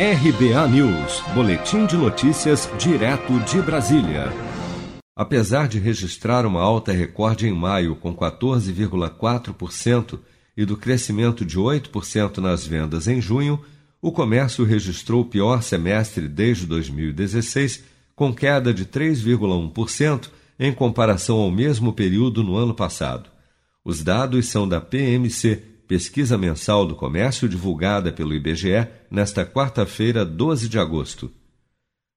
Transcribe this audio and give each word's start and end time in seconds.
RBA 0.00 0.68
News, 0.68 1.24
Boletim 1.34 1.84
de 1.84 1.96
Notícias, 1.96 2.70
direto 2.78 3.36
de 3.40 3.60
Brasília. 3.60 4.32
Apesar 5.16 5.66
de 5.66 5.80
registrar 5.80 6.46
uma 6.46 6.62
alta 6.62 6.92
recorde 6.92 7.48
em 7.48 7.52
maio, 7.52 7.96
com 7.96 8.14
14,4%, 8.14 10.20
e 10.56 10.64
do 10.64 10.76
crescimento 10.76 11.44
de 11.44 11.58
8% 11.58 12.38
nas 12.38 12.64
vendas 12.64 13.08
em 13.08 13.20
junho, 13.20 13.60
o 14.00 14.12
comércio 14.12 14.64
registrou 14.64 15.22
o 15.22 15.24
pior 15.24 15.64
semestre 15.64 16.28
desde 16.28 16.64
2016, 16.64 17.82
com 18.14 18.32
queda 18.32 18.72
de 18.72 18.86
3,1% 18.86 20.28
em 20.60 20.72
comparação 20.72 21.38
ao 21.38 21.50
mesmo 21.50 21.92
período 21.92 22.44
no 22.44 22.54
ano 22.54 22.72
passado. 22.72 23.28
Os 23.84 24.04
dados 24.04 24.46
são 24.46 24.68
da 24.68 24.80
PMC, 24.80 25.60
pesquisa 25.88 26.36
mensal 26.36 26.86
do 26.86 26.94
comércio 26.94 27.48
divulgada 27.48 28.12
pelo 28.12 28.34
IBGE 28.34 28.86
nesta 29.10 29.44
quarta-feira, 29.46 30.22
12 30.22 30.68
de 30.68 30.78
agosto. 30.78 31.32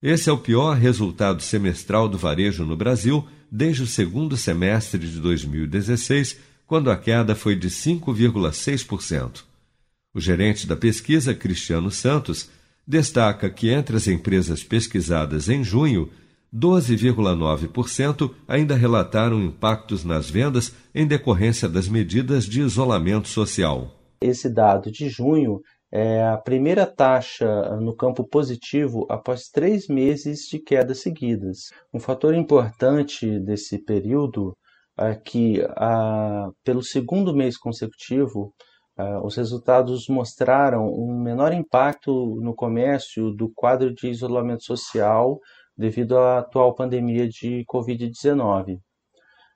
Esse 0.04 0.30
é 0.30 0.34
o 0.34 0.38
pior 0.38 0.76
resultado 0.76 1.42
semestral 1.42 2.10
do 2.10 2.18
varejo 2.18 2.66
no 2.66 2.76
Brasil 2.76 3.26
desde 3.50 3.84
o 3.84 3.88
segundo 3.88 4.36
semestre 4.36 5.00
de 5.00 5.20
2016, 5.20 6.38
quando 6.68 6.92
a 6.92 6.98
queda 6.98 7.34
foi 7.34 7.56
de 7.56 7.70
5,6%. 7.70 9.44
O 10.14 10.20
gerente 10.20 10.68
da 10.68 10.76
pesquisa, 10.76 11.34
Cristiano 11.34 11.90
Santos, 11.90 12.50
destaca 12.86 13.50
que 13.50 13.70
entre 13.70 13.96
as 13.96 14.08
empresas 14.08 14.64
pesquisadas 14.64 15.48
em 15.48 15.64
junho, 15.64 16.10
12,9% 16.54 18.34
ainda 18.48 18.76
relataram 18.76 19.42
impactos 19.42 20.04
nas 20.04 20.30
vendas 20.30 20.76
em 20.94 21.08
decorrência 21.08 21.70
das 21.70 21.88
medidas 21.88 22.46
de 22.46 22.62
isolamento 22.62 23.28
social. 23.28 23.90
Esse 24.22 24.50
dado 24.54 24.92
de 24.92 25.08
junho 25.10 25.62
é 25.94 26.24
a 26.24 26.38
primeira 26.38 26.86
taxa 26.86 27.76
no 27.78 27.96
campo 27.96 28.24
positivo 28.24 29.06
após 29.10 29.50
três 29.50 29.88
meses 29.88 30.42
de 30.50 30.60
quedas 30.60 31.02
seguidas. 31.02 31.70
Um 31.94 32.00
fator 32.00 32.34
importante 32.34 33.40
desse 33.40 33.78
período 33.78 34.56
é 34.98 35.16
que, 35.16 35.60
pelo 36.64 36.84
segundo 36.84 37.36
mês 37.36 37.58
consecutivo, 37.58 38.54
os 39.24 39.36
resultados 39.36 40.08
mostraram 40.08 40.86
um 40.86 41.20
menor 41.20 41.54
impacto 41.54 42.40
no 42.42 42.54
comércio 42.54 43.32
do 43.32 43.50
quadro 43.54 43.94
de 43.94 44.10
isolamento 44.10 44.64
social 44.64 45.40
devido 45.78 46.18
à 46.18 46.40
atual 46.40 46.74
pandemia 46.76 47.28
de 47.28 47.66
Covid-19. 47.66 48.80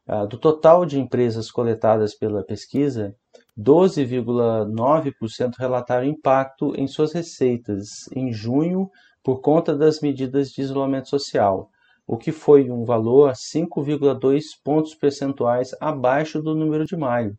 Ah, 0.08 0.26
do 0.26 0.38
total 0.38 0.86
de 0.86 1.00
empresas 1.00 1.50
coletadas 1.50 2.14
pela 2.14 2.44
pesquisa, 2.44 3.16
12,9% 3.58 5.56
relataram 5.58 6.06
impacto 6.06 6.76
em 6.76 6.88
suas 6.88 7.12
receitas 7.12 8.08
em 8.16 8.32
junho 8.32 8.90
por 9.24 9.42
conta 9.42 9.76
das 9.76 10.02
medidas 10.02 10.52
de 10.52 10.62
isolamento 10.62 11.10
social, 11.10 11.70
o 12.06 12.18
que 12.18 12.32
foi 12.32 12.70
um 12.70 12.86
valor 12.86 13.32
5,2 13.32 14.44
pontos 14.64 14.94
percentuais 14.94 15.76
abaixo 15.82 16.40
do 16.42 16.54
número 16.54 16.86
de 16.86 16.96
maio 16.96 17.36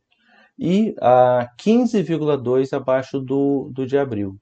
e 0.59 0.95
a 1.01 1.49
15,2 1.61 2.73
abaixo 2.73 3.21
do, 3.21 3.71
do 3.73 3.87
de 3.87 3.97
abril. 3.99 4.37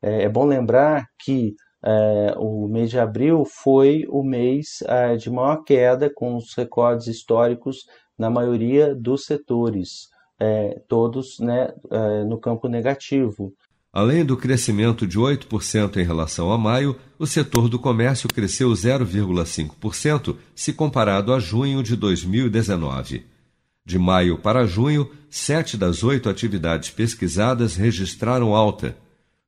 É, 0.00 0.24
é 0.24 0.28
bom 0.28 0.44
lembrar 0.44 1.06
que 1.18 1.54
é, 1.84 2.34
o 2.38 2.66
mês 2.66 2.90
de 2.90 2.98
abril 2.98 3.44
foi 3.44 4.04
o 4.08 4.22
mês 4.22 4.82
é, 4.86 5.16
de 5.16 5.30
maior 5.30 5.62
queda, 5.64 6.10
com 6.12 6.36
os 6.36 6.54
recordes 6.56 7.06
históricos 7.06 7.84
na 8.18 8.30
maioria 8.30 8.94
dos 8.94 9.24
setores, 9.24 10.08
é, 10.40 10.80
todos 10.88 11.38
né, 11.40 11.72
no 12.26 12.38
campo 12.38 12.68
negativo. 12.68 13.52
Além 13.92 14.24
do 14.24 14.36
crescimento 14.36 15.06
de 15.06 15.20
8% 15.20 15.98
em 15.98 16.04
relação 16.04 16.50
a 16.50 16.58
maio, 16.58 16.96
o 17.18 17.26
setor 17.26 17.68
do 17.68 17.78
comércio 17.78 18.28
cresceu 18.28 18.70
0,5% 18.70 20.36
se 20.54 20.72
comparado 20.72 21.32
a 21.32 21.38
junho 21.38 21.82
de 21.82 21.94
2019. 21.94 23.24
De 23.86 23.98
maio 23.98 24.38
para 24.38 24.66
junho, 24.66 25.08
sete 25.30 25.76
das 25.76 26.02
oito 26.02 26.28
atividades 26.28 26.90
pesquisadas 26.90 27.76
registraram 27.76 28.54
alta, 28.54 28.96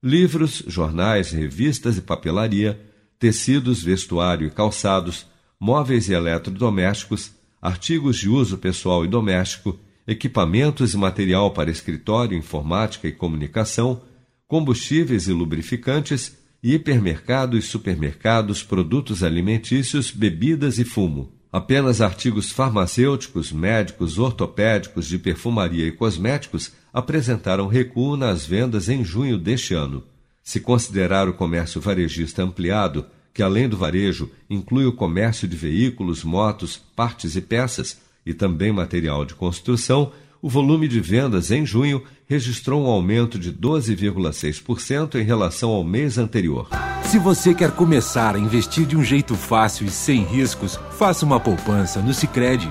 livros, 0.06 0.62
jornais, 0.69 1.33
revistas 1.33 1.99
e 1.99 2.00
papelaria, 2.00 2.81
tecidos, 3.19 3.83
vestuário 3.83 4.47
e 4.47 4.50
calçados, 4.53 5.27
móveis 5.59 6.09
e 6.09 6.12
eletrodomésticos, 6.12 7.33
artigos 7.61 8.17
de 8.17 8.28
uso 8.28 8.56
pessoal 8.56 9.05
e 9.05 9.09
doméstico, 9.09 9.77
equipamentos 10.06 10.94
e 10.94 10.97
material 10.97 11.50
para 11.50 11.72
escritório, 11.72 12.39
informática 12.39 13.09
e 13.09 13.12
comunicação, 13.12 14.00
combustíveis 14.47 15.27
e 15.27 15.33
lubrificantes, 15.33 16.38
hipermercados, 16.62 17.65
supermercados, 17.65 18.62
produtos 18.62 19.25
alimentícios, 19.25 20.12
bebidas 20.12 20.78
e 20.78 20.84
fumo. 20.84 21.33
Apenas 21.50 22.00
artigos 22.00 22.53
farmacêuticos, 22.53 23.50
médicos, 23.50 24.21
ortopédicos, 24.21 25.09
de 25.09 25.19
perfumaria 25.19 25.84
e 25.84 25.91
cosméticos 25.91 26.71
apresentaram 26.96 27.66
recuo 27.66 28.16
nas 28.16 28.46
vendas 28.46 28.88
em 28.88 29.04
junho 29.04 29.36
deste 29.36 29.74
ano. 29.74 30.02
Se 30.42 30.58
considerar 30.58 31.28
o 31.28 31.34
comércio 31.34 31.78
varejista 31.78 32.42
ampliado, 32.42 33.04
que 33.34 33.42
além 33.42 33.68
do 33.68 33.76
varejo 33.76 34.30
inclui 34.48 34.86
o 34.86 34.92
comércio 34.94 35.46
de 35.46 35.54
veículos, 35.54 36.24
motos, 36.24 36.80
partes 36.96 37.36
e 37.36 37.42
peças 37.42 37.98
e 38.24 38.32
também 38.32 38.72
material 38.72 39.26
de 39.26 39.34
construção, 39.34 40.10
o 40.40 40.48
volume 40.48 40.88
de 40.88 40.98
vendas 40.98 41.50
em 41.50 41.66
junho 41.66 42.02
registrou 42.26 42.84
um 42.84 42.86
aumento 42.86 43.38
de 43.38 43.52
12,6% 43.52 45.16
em 45.16 45.22
relação 45.22 45.72
ao 45.72 45.84
mês 45.84 46.16
anterior. 46.16 46.66
Se 47.02 47.18
você 47.18 47.52
quer 47.52 47.72
começar 47.72 48.34
a 48.34 48.38
investir 48.38 48.86
de 48.86 48.96
um 48.96 49.04
jeito 49.04 49.34
fácil 49.34 49.86
e 49.86 49.90
sem 49.90 50.24
riscos, 50.24 50.80
faça 50.92 51.26
uma 51.26 51.38
poupança 51.38 52.00
no 52.00 52.14
Sicredi. 52.14 52.70